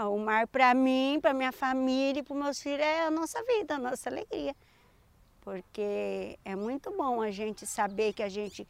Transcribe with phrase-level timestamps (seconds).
[0.00, 3.42] Ah, o mar para mim, para minha família e para meus filhos é a nossa
[3.42, 4.54] vida, a nossa alegria.
[5.40, 8.64] Porque é muito bom a gente saber que a gente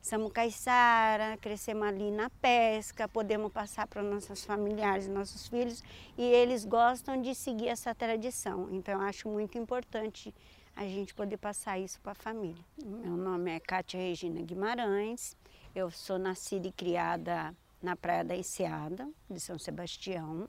[0.00, 5.84] somos caiçara, crescemos ali na pesca, podemos passar para nossos familiares, nossos filhos,
[6.16, 8.70] e eles gostam de seguir essa tradição.
[8.72, 10.34] Então, eu acho muito importante
[10.74, 12.64] a gente poder passar isso para a família.
[12.82, 15.36] Meu nome é Cátia Regina Guimarães,
[15.74, 20.48] eu sou nascida e criada na Praia da Enseada, de São Sebastião.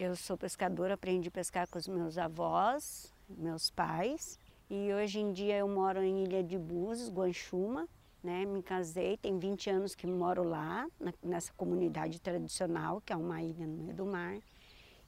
[0.00, 4.38] Eu sou pescadora, aprendi a pescar com os meus avós, meus pais.
[4.70, 7.86] E hoje em dia eu moro em Ilha de Búzios, Guanchuma.
[8.24, 8.46] Né?
[8.46, 10.86] Me casei, tem 20 anos que moro lá,
[11.22, 14.38] nessa comunidade tradicional, que é uma ilha no meio do mar.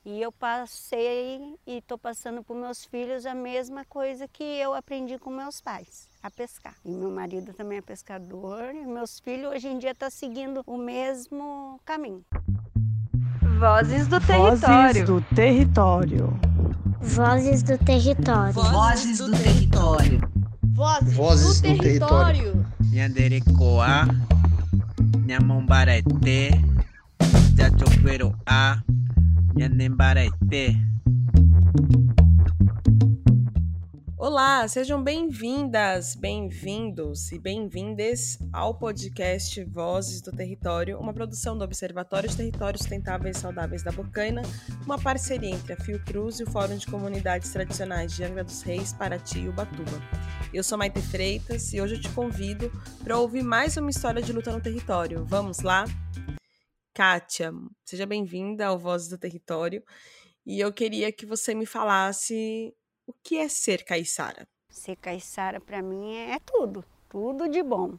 [0.05, 5.19] E eu passei e estou passando para meus filhos a mesma coisa que eu aprendi
[5.19, 6.77] com meus pais, a pescar.
[6.84, 10.62] E meu marido também é pescador e meus filhos hoje em dia estão tá seguindo
[10.66, 12.22] o mesmo caminho.
[13.62, 14.43] Vozes do território.
[14.61, 16.41] Vozes do território.
[17.01, 18.53] Vozes do território.
[18.53, 20.20] Vozes do território.
[20.75, 22.67] Vozes, do território.
[22.91, 24.09] Nhanderecoa,
[25.25, 26.51] Nhamombarete,
[27.56, 28.83] Jachoqueroa,
[29.55, 30.77] Nhanembarete.
[34.25, 42.29] Olá, sejam bem-vindas, bem-vindos e bem-vindes ao podcast Vozes do Território, uma produção do Observatório
[42.31, 44.42] de Territórios Sustentáveis e Saudáveis da Bocaina,
[44.84, 48.92] uma parceria entre a Fiocruz e o Fórum de Comunidades Tradicionais de Angra dos Reis,
[48.92, 50.01] Paraty e Ubatuba.
[50.55, 52.70] Eu sou Maite Freitas e hoje eu te convido
[53.03, 55.25] para ouvir mais uma história de luta no território.
[55.25, 55.84] Vamos lá?
[56.95, 57.53] Kátia,
[57.84, 59.83] seja bem-vinda ao Vozes do Território
[60.47, 62.73] e eu queria que você me falasse
[63.06, 64.47] o que é ser caiçara?
[64.69, 67.98] Ser caiçara para mim é tudo, tudo de bom.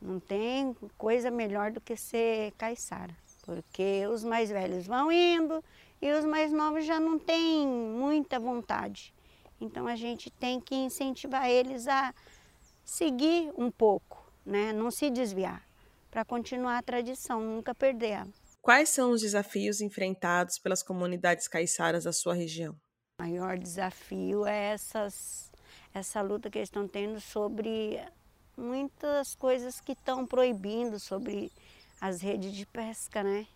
[0.00, 5.62] Não tem coisa melhor do que ser caiçara, porque os mais velhos vão indo
[6.00, 9.14] e os mais novos já não têm muita vontade.
[9.60, 12.14] Então a gente tem que incentivar eles a
[12.84, 14.72] seguir um pouco, né?
[14.72, 15.66] não se desviar,
[16.10, 18.32] para continuar a tradição, nunca perder ela.
[18.60, 22.76] Quais são os desafios enfrentados pelas comunidades caiçaras da sua região?
[23.18, 25.50] O maior desafio é essas,
[25.94, 27.98] essa luta que eles estão tendo sobre
[28.54, 31.50] muitas coisas que estão proibindo sobre
[31.98, 33.46] as redes de pesca, né?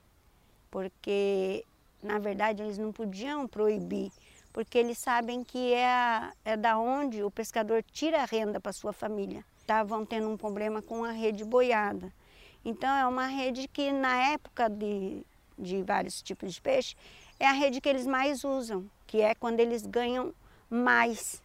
[0.71, 1.63] Porque,
[2.03, 4.11] na verdade, eles não podiam proibir,
[4.51, 8.73] porque eles sabem que é, a, é da onde o pescador tira a renda para
[8.73, 9.45] sua família.
[9.61, 12.11] Estavam tendo um problema com a rede boiada.
[12.65, 15.23] Então, é uma rede que, na época de,
[15.59, 16.97] de vários tipos de peixe,
[17.39, 20.33] é a rede que eles mais usam que é quando eles ganham
[20.71, 21.43] mais.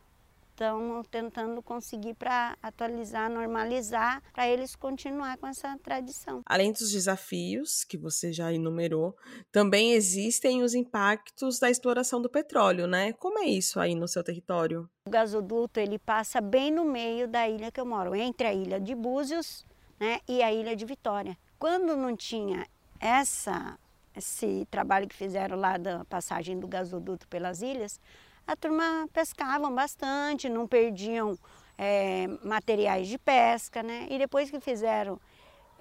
[0.52, 6.44] Estão tentando conseguir para atualizar, normalizar, para eles continuar com essa tradição.
[6.46, 9.18] Além dos desafios que você já enumerou,
[9.52, 13.12] também existem os impactos da exploração do petróleo, né?
[13.14, 14.88] Como é isso aí no seu território?
[15.08, 18.80] O gasoduto ele passa bem no meio da ilha que eu moro, entre a ilha
[18.80, 19.66] de Búzios
[20.00, 21.36] né, e a ilha de Vitória.
[21.58, 22.66] Quando não tinha
[23.00, 23.78] essa
[24.16, 28.00] esse trabalho que fizeram lá da passagem do gasoduto pelas ilhas,
[28.48, 31.38] a turma pescavam bastante, não perdiam
[31.78, 34.08] é, materiais de pesca, né?
[34.10, 35.20] E depois que fizeram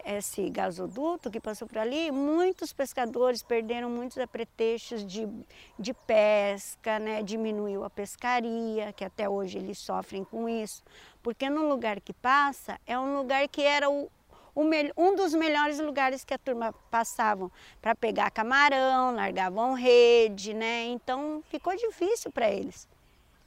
[0.05, 5.27] esse gasoduto que passou por ali, muitos pescadores perderam muitos apretrechos de,
[5.79, 7.23] de pesca, né?
[7.23, 10.83] diminuiu a pescaria, que até hoje eles sofrem com isso,
[11.23, 14.11] porque no lugar que passa é um lugar que era o,
[14.57, 17.51] um dos melhores lugares que a turma passavam
[17.83, 20.85] para pegar camarão, largavam rede, né?
[20.85, 22.89] Então ficou difícil para eles.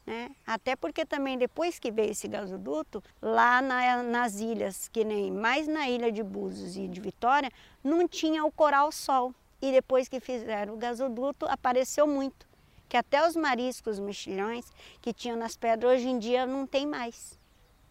[0.05, 0.31] Né?
[0.45, 5.67] Até porque também depois que veio esse gasoduto, lá na, nas ilhas, que nem mais
[5.67, 7.51] na ilha de Búzios e de Vitória,
[7.83, 9.33] não tinha o coral sol.
[9.61, 12.47] E depois que fizeram o gasoduto, apareceu muito.
[12.87, 14.65] Que até os mariscos mexilhões
[15.01, 17.37] que tinham nas pedras, hoje em dia não tem mais.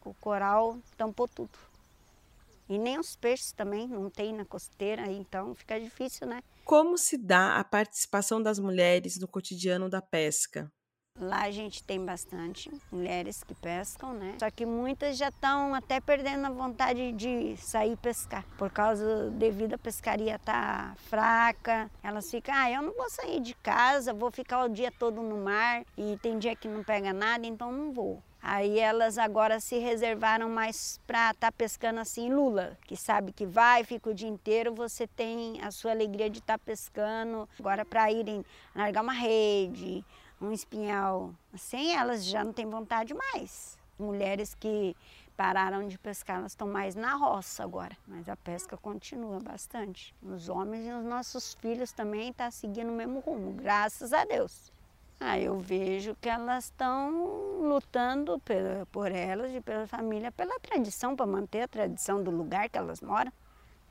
[0.03, 1.66] O coral tampou tudo.
[2.69, 6.43] E nem os peixes também não tem na costeira, então fica difícil, né?
[6.65, 10.71] Como se dá a participação das mulheres no cotidiano da pesca?
[11.19, 14.37] Lá a gente tem bastante mulheres que pescam, né?
[14.39, 18.45] Só que muitas já estão até perdendo a vontade de sair pescar.
[18.59, 21.91] Por causa devido à pescaria tá fraca.
[22.03, 25.39] Elas ficam, ah, eu não vou sair de casa, vou ficar o dia todo no
[25.39, 28.23] mar e tem dia que não pega nada, então não vou.
[28.49, 33.45] Aí elas agora se reservaram mais para estar tá pescando assim lula, que sabe que
[33.45, 37.49] vai, fica o dia inteiro, você tem a sua alegria de estar tá pescando.
[37.59, 40.05] Agora para irem largar uma rede,
[40.41, 43.77] um espinhal, assim elas já não têm vontade mais.
[43.99, 44.95] Mulheres que
[45.37, 47.99] pararam de pescar, elas estão mais na roça agora.
[48.07, 50.15] Mas a pesca continua bastante.
[50.23, 54.25] Os homens e os nossos filhos também estão tá seguindo o mesmo rumo, graças a
[54.25, 54.76] Deus.
[55.19, 58.41] Ah, eu vejo que elas estão lutando
[58.93, 63.01] por elas e pela família, pela tradição, para manter a tradição do lugar que elas
[63.01, 63.33] moram.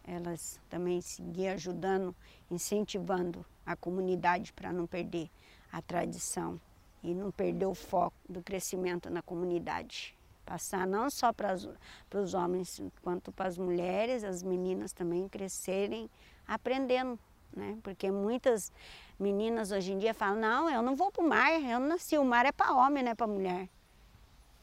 [0.04, 2.16] Elas também seguir ajudando,
[2.50, 5.32] incentivando a comunidade para não perder
[5.72, 6.62] a tradição
[7.04, 10.16] e não perder o foco do crescimento na comunidade.
[10.46, 16.08] Passar não só para os homens, quanto para as mulheres, as meninas também crescerem
[16.48, 17.18] aprendendo,
[17.52, 17.80] né?
[17.82, 18.72] Porque muitas
[19.20, 22.26] meninas hoje em dia falam, não, eu não vou para o mar, eu nasci, o
[22.26, 23.70] mar é para homem, não é para mulher.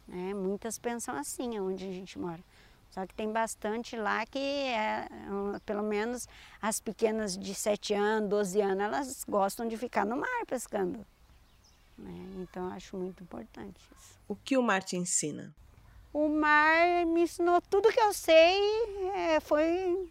[0.07, 0.35] Né?
[0.35, 2.41] Muitas pensam assim, onde a gente mora.
[2.91, 5.09] Só que tem bastante lá que, é,
[5.65, 6.29] pelo menos
[6.61, 10.99] as pequenas de 7 anos, 12 anos, elas gostam de ficar no mar pescando.
[11.97, 12.13] Né?
[12.37, 14.21] Então, eu acho muito importante isso.
[14.29, 15.55] O que o mar te ensina?
[16.13, 18.61] O mar me ensinou tudo que eu sei,
[19.15, 20.11] é, foi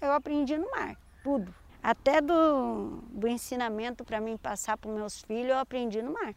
[0.00, 1.54] eu aprendi no mar, tudo.
[1.84, 6.34] Até do, do ensinamento para mim passar para os meus filhos, eu aprendi no mar.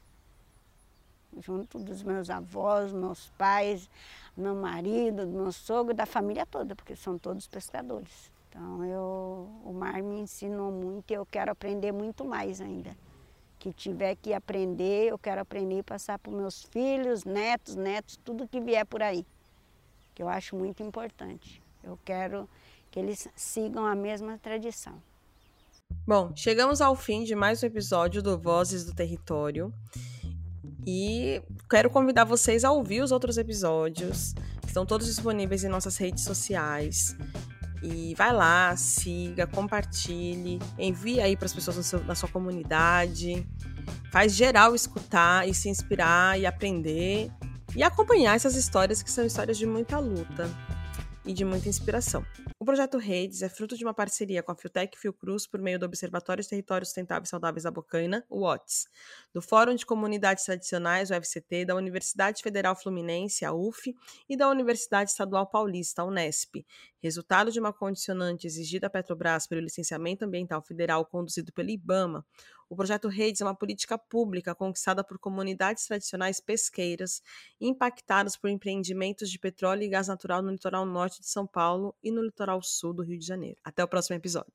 [1.39, 3.89] Junto dos meus avós, meus pais,
[4.35, 8.29] meu marido, do meu sogro, da família toda, porque são todos pescadores.
[8.49, 12.93] Então eu, o mar me ensinou muito e eu quero aprender muito mais ainda.
[13.57, 18.17] Que tiver que aprender, eu quero aprender e passar para os meus filhos, netos, netos,
[18.17, 19.25] tudo que vier por aí.
[20.13, 21.63] Que eu acho muito importante.
[21.81, 22.49] Eu quero
[22.91, 25.01] que eles sigam a mesma tradição.
[26.07, 29.73] Bom, chegamos ao fim de mais um episódio do Vozes do Território.
[30.85, 34.33] E quero convidar vocês a ouvir os outros episódios.
[34.65, 37.13] Estão todos disponíveis em nossas redes sociais.
[37.83, 43.45] E vai lá, siga, compartilhe, envie aí para as pessoas na sua comunidade.
[44.09, 47.29] Faz geral escutar e se inspirar e aprender
[47.75, 50.49] e acompanhar essas histórias que são histórias de muita luta
[51.25, 52.23] e de muita inspiração.
[52.67, 56.43] Projeto Redes é fruto de uma parceria com a Fiotec Fiocruz por meio do Observatório
[56.43, 58.89] de Territórios Sustentáveis e Saudáveis da Bocaina, o OTS,
[59.33, 63.95] do Fórum de Comunidades Tradicionais, o FCT, da Universidade Federal Fluminense, a UF,
[64.27, 66.65] e da Universidade Estadual Paulista, a Unesp,
[67.01, 72.25] resultado de uma condicionante exigida à Petrobras pelo licenciamento ambiental federal conduzido pelo IBAMA,
[72.69, 77.21] o projeto Redes é uma política pública conquistada por comunidades tradicionais pesqueiras
[77.61, 82.11] impactadas por empreendimentos de petróleo e gás natural no litoral norte de São Paulo e
[82.11, 83.57] no litoral sul do Rio de Janeiro.
[83.63, 84.53] Até o próximo episódio.